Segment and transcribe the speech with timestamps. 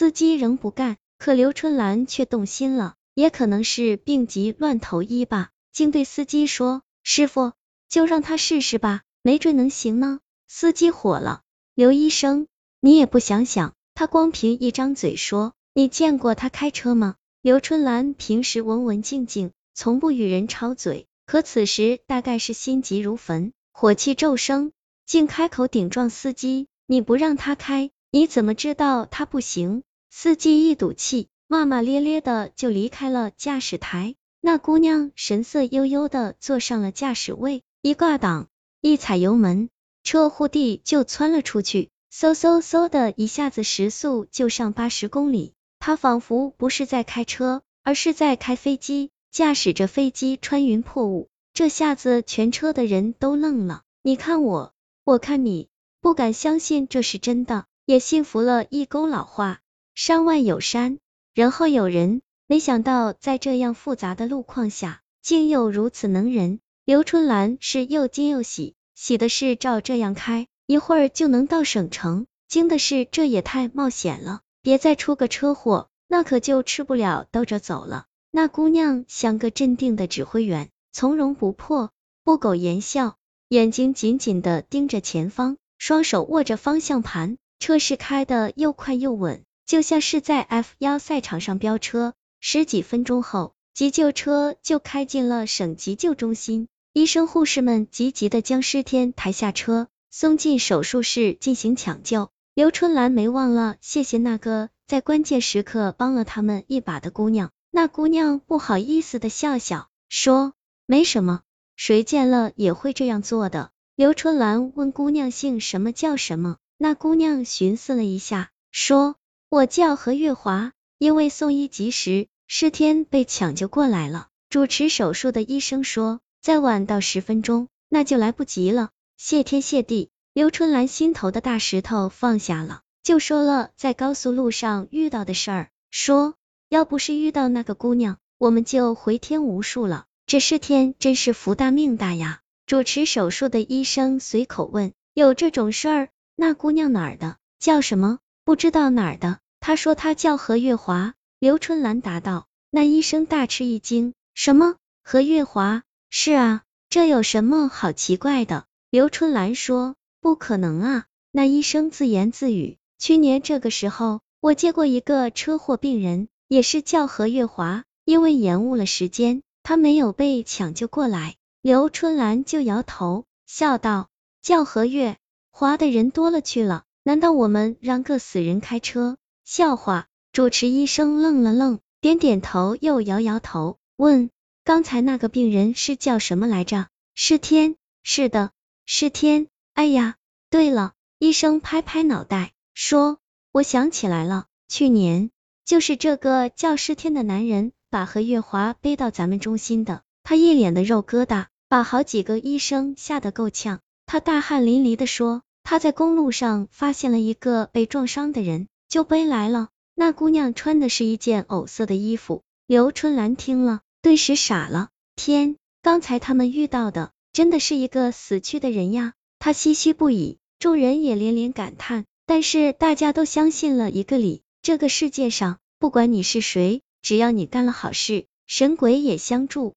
[0.00, 7.52] 司机仍不干，可刘春兰却动心了，也可能是病急乱投医吧，竟对司机说：“师傅，
[7.86, 11.42] 就让他试试吧，没准能行呢。”司机火了
[11.76, 12.46] ：“刘医生，
[12.80, 24.72] 你也不想想，他光凭一张嘴说，你见过他开车吗？”刘春兰平时文文静静，从不与人吵嘴，可此时大概是心急如焚，火气骤升，
[25.04, 29.82] 竟开口顶撞司机：“你不让他开，你怎么知道他不行？”
[30.12, 34.16] 司机一赌气，骂骂咧咧的就离开了驾驶台。
[34.40, 38.48] 那姑娘神色悠悠的坐上了驾驶位，一挂档，
[38.80, 39.70] 一踩油门。
[40.02, 51.28] 车呼地就窜了出去，嗖嗖嗖的一下子时速就上八十公里，他仿佛不是在开车，而是在开飞机，驾驶着飞机穿云破雾。
[51.54, 55.68] 这下子全车的人都愣了，你看我，我看你，
[56.00, 59.60] 不敢相信这是真的，也信服了一勾老话：
[60.02, 60.98] 山外有山，
[61.34, 62.22] 人后有人。
[62.46, 66.58] 没想到在这样复杂的路况下，竟有如此能人。
[66.86, 68.76] 刘春兰是又惊又喜。
[68.94, 78.06] 喜的是照这样开，一会儿就能到省城；惊的是这也太冒险了，别再出个车祸，那可就吃不了兜着走了。
[78.30, 81.90] 那姑娘像个镇定的指挥员，从容不迫，
[82.24, 83.18] 不苟言笑，
[83.50, 92.14] 眼睛紧紧的盯着前方，双手握着方向盘，车是开的又快又稳，就像是在 F 幺赛场上飙车。
[92.40, 96.66] 十几分钟后，急救车就开进了省急救中心。
[96.92, 102.30] 医生护士们急急的将尸天抬下车，送进手术室进行抢救。
[102.52, 107.52] 刘春兰没忘了谢谢那个在关键时刻帮了他们一把的姑娘。
[107.70, 110.52] 那姑娘不好意思的笑笑，说
[110.84, 111.42] 没什么，
[111.76, 113.70] 谁见了也会这样做的。
[113.94, 119.14] 刘春兰问姑娘姓什么叫什么，那姑娘寻思了一下，说
[119.50, 124.28] 我叫何月华，因为送医及时，尸天被抢救过来了。
[124.48, 126.20] 主持手术的医生说。
[126.40, 128.90] 再晚到十分钟，那就来不及了。
[129.18, 136.34] 谢天谢地，刘春兰心头的大石头放下了，就说了在高速路上遇到的事儿，说
[136.68, 140.06] 要不是遇到那个姑娘，我们就回天无术了。
[140.26, 142.40] 这是天真是福大命大呀！
[142.66, 146.08] 主持手术的医生随口问，有这种事儿？
[146.36, 147.36] 那姑娘哪儿的？
[147.58, 148.20] 叫什么？
[148.44, 149.38] 不知道哪儿的。
[149.60, 151.14] 他说他叫何月华。
[151.38, 152.46] 刘春兰答道。
[152.70, 154.76] 那医生大吃一惊，什么？
[155.02, 155.82] 何月华？
[156.08, 158.64] 是啊，这有什么好奇怪的？
[158.90, 161.04] 刘春兰说，不可能啊。
[161.32, 171.34] 那医生自言自语，去年这个时候，我接过一个车祸病人，也是叫何月华，因为延误了时间，他没有被抢救过来。
[171.62, 174.08] 刘春兰就摇头，笑道，
[174.42, 175.16] 叫何月
[175.50, 179.16] 华的人多了去了，难道我们让个死人开车？
[179.44, 180.06] 笑话。
[180.30, 184.30] 主持医生愣了愣，点点头，又摇摇头，问。
[184.62, 186.86] 刚才那个病人是叫什么来着？
[187.16, 188.52] 是天，是的，
[188.86, 189.48] 是天。
[189.74, 190.14] 哎呀，
[190.50, 193.18] 对了，医生拍拍脑袋说，
[193.50, 195.32] 我想起来了，去年
[195.64, 203.80] 就是这个叫尸天的男人把何月华背到咱们中心的，他一脸的肉疙瘩，把好几个医生吓得够呛。
[204.06, 209.68] 他大汗淋漓的说，他在公路上发现了一个被撞伤的人，就背来了。
[209.94, 212.42] 那姑娘穿的是一件藕色的衣服。
[212.66, 213.80] 刘春兰听了。
[214.02, 219.12] 顿时傻了，天，刚才他们遇到的真的是一个死去的人呀！
[219.38, 229.74] 他唏嘘不已，众人也连连感叹，但是大家都相信了一个理：这个世界上，不管你是谁，只要你干了好事，神鬼也相助。